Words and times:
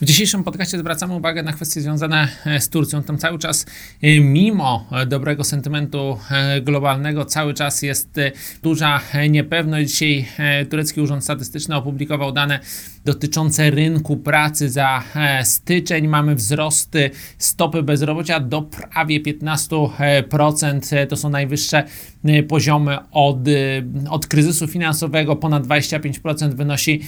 W 0.00 0.04
dzisiejszym 0.04 0.44
podcaście 0.44 0.78
zwracamy 0.78 1.14
uwagę 1.14 1.42
na 1.42 1.52
kwestie 1.52 1.80
związane 1.80 2.28
e, 2.46 2.60
z 2.60 2.68
Turcją. 2.68 3.02
Tam 3.02 3.18
cały 3.18 3.38
czas, 3.38 3.66
e, 4.02 4.20
mimo 4.20 4.86
e, 4.92 5.06
dobrego 5.06 5.44
sentymentu 5.44 6.18
globalnego, 6.62 7.24
cały 7.24 7.54
czas 7.54 7.82
jest 7.82 8.20
duża 8.62 9.00
niepewność. 9.30 9.90
Dzisiaj 9.90 10.26
turecki 10.70 11.00
urząd 11.00 11.24
statystyczny 11.24 11.76
opublikował 11.76 12.32
dane 12.32 12.60
dotyczące 13.04 13.70
rynku 13.70 14.16
pracy 14.16 14.70
za 14.70 15.02
styczeń. 15.44 16.08
Mamy 16.08 16.34
wzrosty 16.34 17.10
stopy 17.38 17.82
bezrobocia 17.82 18.40
do 18.40 18.62
prawie 18.62 19.20
15%. 19.22 21.06
To 21.06 21.16
są 21.16 21.30
najwyższe 21.30 21.84
poziomy 22.48 22.98
od, 23.10 23.38
od 24.10 24.26
kryzysu 24.26 24.66
finansowego. 24.66 25.36
Ponad 25.36 25.66
25% 25.66 26.54
wynosi 26.54 27.00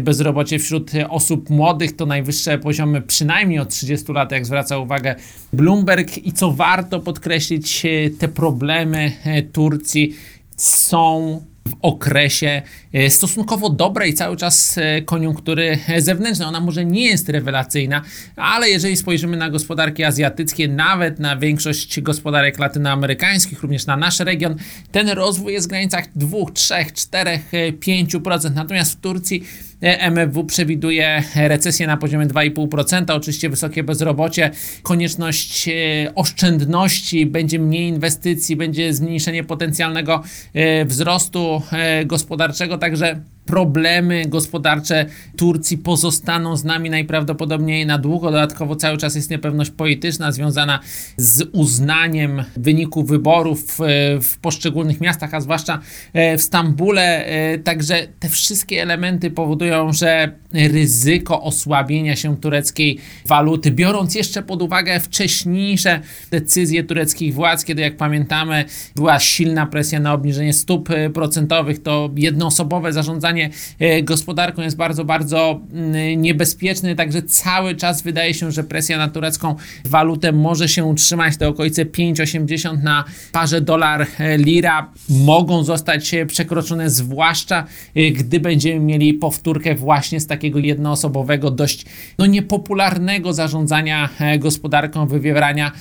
bezrobocie 0.00 0.58
wśród 0.58 0.90
osób 1.08 1.50
młodych. 1.50 1.96
To 1.96 2.06
najwyższe 2.06 2.31
najwyższe 2.32 2.58
poziomy 2.58 3.02
przynajmniej 3.02 3.58
od 3.58 3.68
30 3.68 4.12
lat, 4.12 4.32
jak 4.32 4.46
zwraca 4.46 4.78
uwagę 4.78 5.14
Bloomberg. 5.52 6.18
I 6.18 6.32
co 6.32 6.52
warto 6.52 7.00
podkreślić, 7.00 7.86
e, 7.86 8.10
te 8.10 8.28
problemy 8.28 9.12
e, 9.24 9.42
Turcji 9.42 10.16
są 10.56 11.40
w 11.68 11.74
okresie 11.82 12.62
e, 12.92 13.10
stosunkowo 13.10 13.70
dobrej 13.70 14.14
cały 14.14 14.36
czas 14.36 14.78
koniunktury 15.04 15.78
zewnętrznej. 15.98 16.48
Ona 16.48 16.60
może 16.60 16.84
nie 16.84 17.04
jest 17.04 17.28
rewelacyjna, 17.28 18.02
ale 18.36 18.68
jeżeli 18.68 18.96
spojrzymy 18.96 19.36
na 19.36 19.50
gospodarki 19.50 20.04
azjatyckie, 20.04 20.68
nawet 20.68 21.18
na 21.18 21.36
większość 21.36 22.00
gospodarek 22.00 22.58
latynoamerykańskich, 22.58 23.62
również 23.62 23.86
na 23.86 23.96
nasz 23.96 24.20
region, 24.20 24.56
ten 24.92 25.08
rozwój 25.08 25.52
jest 25.52 25.66
w 25.66 25.70
granicach 25.70 26.04
2, 26.16 26.38
3, 26.54 26.74
4, 26.94 27.40
5%. 27.52 28.54
Natomiast 28.54 28.92
w 28.92 29.00
Turcji 29.00 29.44
MFW 29.82 30.44
przewiduje 30.44 31.22
recesję 31.36 31.86
na 31.86 31.96
poziomie 31.96 32.26
2,5%, 32.26 33.12
oczywiście 33.16 33.48
wysokie 33.48 33.82
bezrobocie, 33.82 34.50
konieczność 34.82 35.68
e, 35.68 35.72
oszczędności, 36.14 37.26
będzie 37.26 37.58
mniej 37.58 37.88
inwestycji, 37.88 38.56
będzie 38.56 38.94
zmniejszenie 38.94 39.44
potencjalnego 39.44 40.22
e, 40.54 40.84
wzrostu 40.84 41.62
e, 41.72 42.04
gospodarczego, 42.04 42.78
także 42.78 43.20
problemy 43.52 44.26
gospodarcze 44.26 45.06
Turcji 45.36 45.78
pozostaną 45.78 46.56
z 46.56 46.64
nami 46.64 46.90
najprawdopodobniej 46.90 47.86
na 47.86 47.98
długo. 47.98 48.30
Dodatkowo 48.30 48.76
cały 48.76 48.98
czas 48.98 49.14
jest 49.14 49.30
niepewność 49.30 49.70
polityczna 49.70 50.32
związana 50.32 50.80
z 51.16 51.48
uznaniem 51.52 52.44
wyniku 52.56 53.04
wyborów 53.04 53.78
w 54.20 54.38
poszczególnych 54.40 55.00
miastach, 55.00 55.34
a 55.34 55.40
zwłaszcza 55.40 55.80
w 56.14 56.42
Stambule. 56.42 57.26
Także 57.64 58.06
te 58.20 58.28
wszystkie 58.28 58.82
elementy 58.82 59.30
powodują, 59.30 59.92
że 59.92 60.32
ryzyko 60.54 61.42
osłabienia 61.42 62.16
się 62.16 62.36
tureckiej 62.36 62.98
waluty, 63.26 63.70
biorąc 63.70 64.14
jeszcze 64.14 64.42
pod 64.42 64.62
uwagę 64.62 65.00
wcześniejsze 65.00 66.00
decyzje 66.30 66.84
tureckich 66.84 67.34
władz, 67.34 67.64
kiedy 67.64 67.82
jak 67.82 67.96
pamiętamy 67.96 68.64
była 68.96 69.20
silna 69.20 69.66
presja 69.66 70.00
na 70.00 70.12
obniżenie 70.12 70.52
stóp 70.52 70.88
procentowych, 71.14 71.82
to 71.82 72.10
jednoosobowe 72.16 72.92
zarządzanie 72.92 73.41
E, 73.78 74.02
gospodarką 74.02 74.62
jest 74.62 74.76
bardzo, 74.76 75.04
bardzo 75.04 75.60
mm, 75.72 76.22
niebezpieczny, 76.22 76.96
także 76.96 77.22
cały 77.22 77.74
czas 77.74 78.02
wydaje 78.02 78.34
się, 78.34 78.52
że 78.52 78.64
presja 78.64 78.98
na 78.98 79.08
turecką 79.08 79.56
walutę 79.84 80.32
może 80.32 80.68
się 80.68 80.84
utrzymać. 80.84 81.36
Te 81.36 81.48
okolice 81.48 81.84
5,80 81.84 82.82
na 82.82 83.04
parze 83.32 83.60
dolar-lira 83.60 84.92
mogą 85.08 85.64
zostać 85.64 86.14
e, 86.14 86.26
przekroczone, 86.26 86.90
zwłaszcza 86.90 87.66
e, 87.94 88.10
gdy 88.10 88.40
będziemy 88.40 88.80
mieli 88.80 89.14
powtórkę 89.14 89.74
właśnie 89.74 90.20
z 90.20 90.26
takiego 90.26 90.58
jednoosobowego, 90.58 91.50
dość 91.50 91.86
no, 92.18 92.26
niepopularnego 92.26 93.32
zarządzania 93.32 94.08
gospodarką, 94.38 95.06
wywierania 95.06 95.72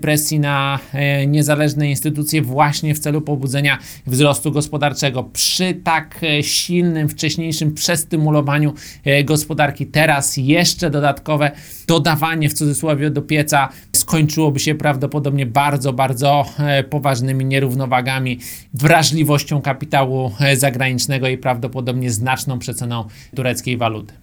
presji 0.00 0.40
na 0.40 0.78
niezależne 1.26 1.90
instytucje 1.90 2.42
właśnie 2.42 2.94
w 2.94 2.98
celu 2.98 3.20
pobudzenia 3.20 3.78
wzrostu 4.06 4.52
gospodarczego. 4.52 5.22
Przy 5.24 5.74
tak 5.84 6.20
silnym, 6.42 6.91
wcześniejszym 7.08 7.74
przestymulowaniu 7.74 8.74
e, 9.04 9.24
gospodarki. 9.24 9.86
Teraz 9.86 10.36
jeszcze 10.36 10.90
dodatkowe 10.90 11.50
dodawanie 11.86 12.48
w 12.48 12.52
cudzysłowie 12.52 13.10
do 13.10 13.22
pieca 13.22 13.68
skończyłoby 13.92 14.60
się 14.60 14.74
prawdopodobnie 14.74 15.46
bardzo, 15.46 15.92
bardzo 15.92 16.44
e, 16.58 16.84
poważnymi 16.84 17.44
nierównowagami, 17.44 18.38
wrażliwością 18.74 19.62
kapitału 19.62 20.32
e, 20.40 20.56
zagranicznego 20.56 21.28
i 21.28 21.38
prawdopodobnie 21.38 22.10
znaczną 22.10 22.58
przeceną 22.58 23.04
tureckiej 23.36 23.76
waluty. 23.76 24.21